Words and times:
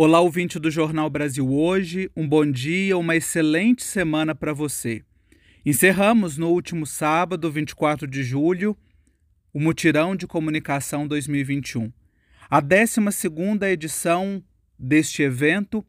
Olá, 0.00 0.20
ouvinte 0.20 0.60
do 0.60 0.70
Jornal 0.70 1.10
Brasil 1.10 1.52
Hoje, 1.52 2.08
um 2.16 2.24
bom 2.24 2.48
dia, 2.48 2.96
uma 2.96 3.16
excelente 3.16 3.82
semana 3.82 4.32
para 4.32 4.52
você. 4.52 5.02
Encerramos 5.66 6.38
no 6.38 6.50
último 6.50 6.86
sábado, 6.86 7.50
24 7.50 8.06
de 8.06 8.22
julho, 8.22 8.78
o 9.52 9.58
Mutirão 9.58 10.14
de 10.14 10.24
Comunicação 10.24 11.04
2021. 11.08 11.92
A 12.48 12.60
12 12.60 13.00
edição 13.72 14.40
deste 14.78 15.24
evento 15.24 15.84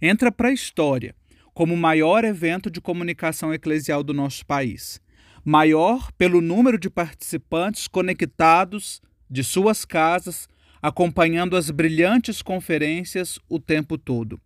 entra 0.00 0.32
para 0.32 0.48
a 0.48 0.52
história 0.52 1.14
como 1.54 1.74
o 1.74 1.78
maior 1.78 2.24
evento 2.24 2.68
de 2.68 2.80
comunicação 2.80 3.54
eclesial 3.54 4.02
do 4.02 4.12
nosso 4.12 4.44
país. 4.44 5.00
Maior 5.44 6.10
pelo 6.18 6.40
número 6.40 6.76
de 6.76 6.90
participantes 6.90 7.86
conectados 7.86 9.00
de 9.30 9.44
suas 9.44 9.84
casas 9.84 10.48
acompanhando 10.82 11.56
as 11.56 11.70
brilhantes 11.70 12.42
conferências 12.42 13.38
o 13.48 13.60
tempo 13.60 13.96
todo. 13.96 14.40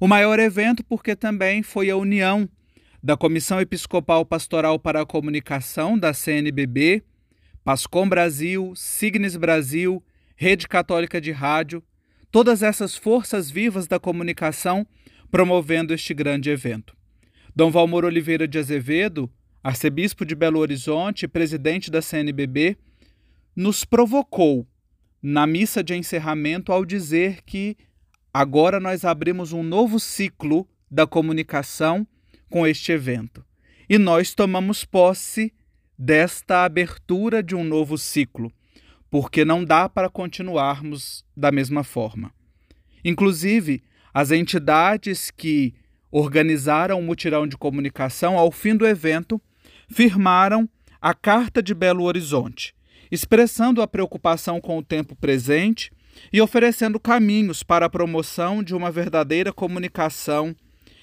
O 0.00 0.08
maior 0.08 0.40
evento 0.40 0.82
porque 0.82 1.14
também 1.14 1.62
foi 1.62 1.90
a 1.90 1.96
união 1.96 2.48
da 3.02 3.18
Comissão 3.18 3.60
Episcopal 3.60 4.24
Pastoral 4.24 4.78
para 4.78 5.02
a 5.02 5.06
Comunicação 5.06 5.98
da 5.98 6.14
CNBB, 6.14 7.04
Pascom 7.62 8.08
Brasil, 8.08 8.72
Signes 8.74 9.36
Brasil, 9.36 10.02
Rede 10.34 10.66
Católica 10.66 11.20
de 11.20 11.30
Rádio, 11.30 11.82
todas 12.30 12.62
essas 12.62 12.96
forças 12.96 13.50
vivas 13.50 13.86
da 13.86 14.00
comunicação 14.00 14.86
promovendo 15.30 15.92
este 15.92 16.14
grande 16.14 16.48
evento. 16.48 16.96
Dom 17.54 17.70
Valmor 17.70 18.04
Oliveira 18.04 18.48
de 18.48 18.58
Azevedo, 18.58 19.30
arcebispo 19.62 20.24
de 20.24 20.34
Belo 20.34 20.58
Horizonte 20.58 21.24
e 21.24 21.28
presidente 21.28 21.90
da 21.90 22.00
CNBB, 22.00 22.76
nos 23.54 23.84
provocou 23.84 24.66
na 25.26 25.46
missa 25.46 25.82
de 25.82 25.94
encerramento 25.94 26.70
ao 26.70 26.84
dizer 26.84 27.40
que 27.46 27.78
agora 28.30 28.78
nós 28.78 29.06
abrimos 29.06 29.54
um 29.54 29.62
novo 29.62 29.98
ciclo 29.98 30.68
da 30.90 31.06
comunicação 31.06 32.06
com 32.50 32.66
este 32.66 32.92
evento. 32.92 33.42
E 33.88 33.96
nós 33.96 34.34
tomamos 34.34 34.84
posse 34.84 35.50
desta 35.98 36.62
abertura 36.62 37.42
de 37.42 37.54
um 37.54 37.64
novo 37.64 37.96
ciclo, 37.96 38.52
porque 39.10 39.46
não 39.46 39.64
dá 39.64 39.88
para 39.88 40.10
continuarmos 40.10 41.24
da 41.34 41.50
mesma 41.50 41.82
forma. 41.82 42.30
Inclusive, 43.02 43.82
as 44.12 44.30
entidades 44.30 45.30
que 45.30 45.72
organizaram 46.10 47.00
o 47.00 47.02
mutirão 47.02 47.46
de 47.46 47.56
comunicação, 47.56 48.36
ao 48.36 48.52
fim 48.52 48.76
do 48.76 48.86
evento, 48.86 49.40
firmaram 49.88 50.68
a 51.00 51.14
Carta 51.14 51.62
de 51.62 51.72
Belo 51.72 52.04
Horizonte, 52.04 52.73
expressando 53.14 53.80
a 53.80 53.86
preocupação 53.86 54.60
com 54.60 54.76
o 54.76 54.82
tempo 54.82 55.14
presente 55.14 55.90
e 56.32 56.40
oferecendo 56.40 56.98
caminhos 56.98 57.62
para 57.62 57.86
a 57.86 57.90
promoção 57.90 58.62
de 58.62 58.74
uma 58.74 58.90
verdadeira 58.90 59.52
comunicação 59.52 60.54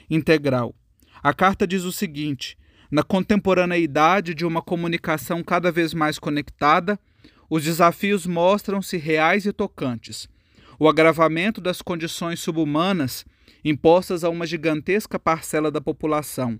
integral. 0.09 0.75
A 1.23 1.33
carta 1.33 1.65
diz 1.65 1.83
o 1.83 1.91
seguinte: 1.91 2.57
na 2.91 3.01
contemporaneidade 3.01 4.33
de 4.33 4.45
uma 4.45 4.61
comunicação 4.61 5.43
cada 5.43 5.71
vez 5.71 5.93
mais 5.93 6.19
conectada, 6.19 6.99
os 7.49 7.63
desafios 7.63 8.25
mostram-se 8.25 8.97
reais 8.97 9.45
e 9.45 9.53
tocantes. 9.53 10.27
O 10.77 10.89
agravamento 10.89 11.61
das 11.61 11.81
condições 11.81 12.39
subhumanas 12.39 13.25
impostas 13.63 14.23
a 14.23 14.29
uma 14.29 14.45
gigantesca 14.45 15.19
parcela 15.19 15.69
da 15.69 15.79
população, 15.79 16.59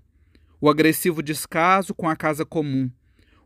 o 0.60 0.70
agressivo 0.70 1.22
descaso 1.22 1.92
com 1.92 2.08
a 2.08 2.14
casa 2.14 2.44
comum, 2.44 2.88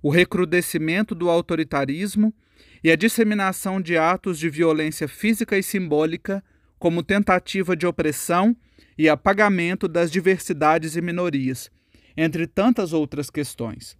o 0.03 0.11
recrudescimento 0.11 1.15
do 1.15 1.29
autoritarismo 1.31 2.35
e 2.83 2.91
a 2.91 2.97
disseminação 2.97 3.81
de 3.81 3.97
atos 3.97 4.39
de 4.39 4.49
violência 4.49 5.09
física 5.09 5.59
e 5.59 5.63
simbólica 5.63 6.43
como 6.79 7.03
tentativa 7.03 7.77
de 7.77 7.87
opressão 7.87 8.57
e 8.99 9.09
apagamento 9.09 9.89
das 9.89 10.11
diversidades 10.11 10.97
e 10.97 11.01
minorias, 11.01 11.71
entre 12.17 12.47
tantas 12.47 12.93
outras 12.93 13.31
questões. 13.31 13.97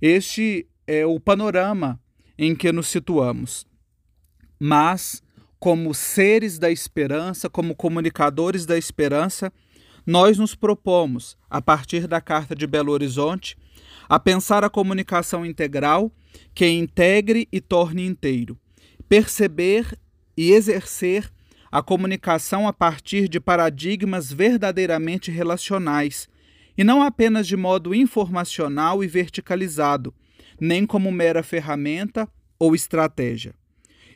Este 0.00 0.66
é 0.86 1.06
o 1.06 1.20
panorama 1.20 2.00
em 2.36 2.54
que 2.54 2.72
nos 2.72 2.88
situamos. 2.88 3.66
Mas, 4.58 5.22
como 5.58 5.94
seres 5.94 6.58
da 6.58 6.70
esperança, 6.70 7.48
como 7.48 7.74
comunicadores 7.74 8.66
da 8.66 8.76
esperança, 8.76 9.52
nós 10.04 10.38
nos 10.38 10.54
propomos, 10.54 11.36
a 11.48 11.62
partir 11.62 12.08
da 12.08 12.20
Carta 12.20 12.54
de 12.54 12.66
Belo 12.66 12.92
Horizonte, 12.92 13.56
a 14.08 14.18
pensar 14.18 14.64
a 14.64 14.70
comunicação 14.70 15.44
integral 15.44 16.12
que 16.54 16.66
integre 16.66 17.48
e 17.52 17.60
torne 17.60 18.06
inteiro, 18.06 18.58
perceber 19.08 19.98
e 20.36 20.52
exercer 20.52 21.30
a 21.70 21.82
comunicação 21.82 22.68
a 22.68 22.72
partir 22.72 23.28
de 23.28 23.40
paradigmas 23.40 24.30
verdadeiramente 24.30 25.30
relacionais 25.30 26.28
e 26.76 26.84
não 26.84 27.02
apenas 27.02 27.46
de 27.46 27.56
modo 27.56 27.94
informacional 27.94 29.02
e 29.02 29.06
verticalizado, 29.06 30.14
nem 30.60 30.86
como 30.86 31.10
mera 31.10 31.42
ferramenta 31.42 32.28
ou 32.58 32.74
estratégia. 32.74 33.54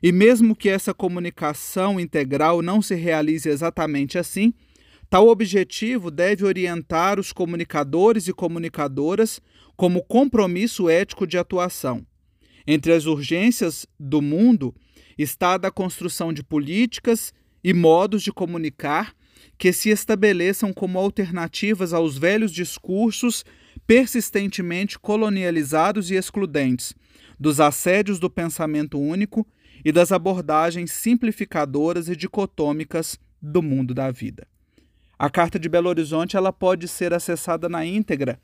E 0.02 0.12
mesmo 0.12 0.54
que 0.54 0.68
essa 0.68 0.92
comunicação 0.92 1.98
integral 1.98 2.60
não 2.60 2.82
se 2.82 2.94
realize 2.94 3.48
exatamente 3.48 4.18
assim, 4.18 4.52
tal 5.08 5.28
objetivo 5.28 6.10
deve 6.10 6.44
orientar 6.44 7.18
os 7.18 7.32
comunicadores 7.32 8.28
e 8.28 8.32
comunicadoras 8.32 9.40
como 9.76 10.02
compromisso 10.02 10.88
ético 10.88 11.26
de 11.26 11.38
atuação. 11.38 12.04
Entre 12.66 12.92
as 12.92 13.06
urgências 13.06 13.86
do 13.98 14.20
mundo 14.20 14.74
está 15.16 15.54
a 15.54 15.58
da 15.58 15.70
construção 15.70 16.32
de 16.32 16.42
políticas 16.42 17.32
e 17.62 17.72
modos 17.72 18.22
de 18.22 18.32
comunicar 18.32 19.14
que 19.58 19.72
se 19.72 19.88
estabeleçam 19.90 20.72
como 20.72 20.98
alternativas 20.98 21.92
aos 21.92 22.18
velhos 22.18 22.52
discursos 22.52 23.44
persistentemente 23.86 24.98
colonializados 24.98 26.10
e 26.10 26.14
excludentes, 26.14 26.92
dos 27.38 27.60
assédios 27.60 28.18
do 28.18 28.28
pensamento 28.28 28.98
único 28.98 29.46
e 29.84 29.92
das 29.92 30.10
abordagens 30.10 30.90
simplificadoras 30.90 32.08
e 32.08 32.16
dicotômicas 32.16 33.18
do 33.40 33.62
mundo 33.62 33.94
da 33.94 34.10
vida. 34.10 34.46
A 35.18 35.30
Carta 35.30 35.58
de 35.58 35.66
Belo 35.66 35.88
Horizonte 35.88 36.36
ela 36.36 36.52
pode 36.52 36.86
ser 36.86 37.14
acessada 37.14 37.70
na 37.70 37.86
íntegra 37.86 38.38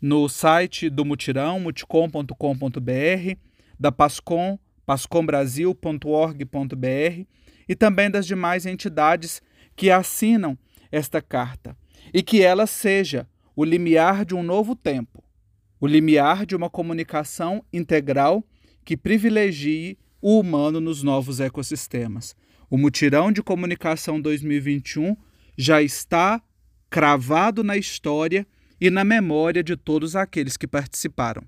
no 0.00 0.28
site 0.28 0.88
do 0.88 1.04
Mutirão, 1.04 1.58
muticom.com.br, 1.58 3.36
da 3.78 3.90
Pascom, 3.90 4.56
pascombrasil.org.br 4.86 7.26
e 7.68 7.74
também 7.74 8.10
das 8.10 8.26
demais 8.26 8.66
entidades 8.66 9.42
que 9.74 9.90
assinam 9.90 10.56
esta 10.92 11.20
carta, 11.20 11.76
e 12.12 12.22
que 12.22 12.42
ela 12.42 12.66
seja 12.66 13.26
o 13.56 13.64
limiar 13.64 14.24
de 14.24 14.34
um 14.34 14.42
novo 14.42 14.76
tempo, 14.76 15.24
o 15.80 15.86
limiar 15.86 16.46
de 16.46 16.54
uma 16.54 16.70
comunicação 16.70 17.64
integral 17.72 18.44
que 18.84 18.96
privilegie 18.96 19.98
o 20.20 20.38
humano 20.38 20.80
nos 20.80 21.02
novos 21.02 21.40
ecossistemas. 21.40 22.36
O 22.70 22.78
Mutirão 22.78 23.32
de 23.32 23.42
Comunicação 23.42 24.20
2021 24.20 25.16
já 25.62 25.80
está 25.80 26.42
cravado 26.90 27.62
na 27.62 27.76
história 27.76 28.44
e 28.80 28.90
na 28.90 29.04
memória 29.04 29.62
de 29.62 29.76
todos 29.76 30.16
aqueles 30.16 30.56
que 30.56 30.66
participaram. 30.66 31.44